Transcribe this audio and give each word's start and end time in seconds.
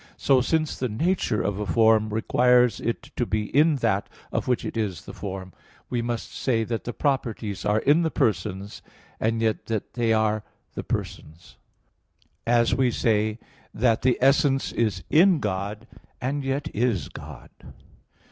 So, 0.17 0.41
since 0.41 0.75
the 0.79 0.89
nature 0.89 1.43
of 1.43 1.59
a 1.59 1.65
form 1.67 2.11
requires 2.11 2.79
it 2.79 3.11
to 3.15 3.23
be 3.27 3.55
"in" 3.55 3.75
that 3.85 4.09
of 4.31 4.47
which 4.47 4.65
it 4.65 4.75
is 4.75 5.05
the 5.05 5.13
form, 5.13 5.53
we 5.91 6.01
must 6.01 6.31
say 6.33 6.63
that 6.63 6.85
the 6.85 6.91
properties 6.91 7.65
are 7.65 7.77
in 7.77 8.01
the 8.01 8.09
persons, 8.09 8.81
and 9.19 9.43
yet 9.43 9.67
that 9.67 9.93
they 9.93 10.11
are 10.11 10.43
the 10.73 10.83
persons; 10.83 11.57
as 12.47 12.73
we 12.73 12.89
say 12.89 13.37
that 13.75 14.01
the 14.01 14.17
essence 14.21 14.71
is 14.71 15.03
in 15.11 15.39
God, 15.39 15.85
and 16.19 16.43
yet 16.43 16.67
is 16.73 17.07
God. 17.07 17.51